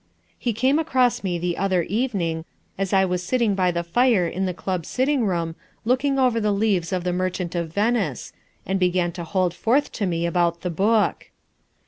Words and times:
He 0.39 0.51
came 0.51 0.79
across 0.79 1.23
me 1.23 1.37
the 1.37 1.59
other 1.59 1.83
evening 1.83 2.43
as 2.75 2.91
I 2.91 3.05
was 3.05 3.21
sitting 3.21 3.53
by 3.53 3.69
the 3.69 3.83
fire 3.83 4.27
in 4.27 4.47
the 4.47 4.51
club 4.55 4.83
sitting 4.83 5.27
room 5.27 5.55
looking 5.85 6.17
over 6.17 6.39
the 6.39 6.51
leaves 6.51 6.91
of 6.91 7.03
The 7.03 7.13
Merchant 7.13 7.53
of 7.53 7.71
Venice, 7.75 8.33
and 8.65 8.79
began 8.79 9.11
to 9.11 9.23
hold 9.23 9.53
forth 9.53 9.91
to 9.91 10.07
me 10.07 10.25
about 10.25 10.61
the 10.61 10.71
book. 10.71 11.29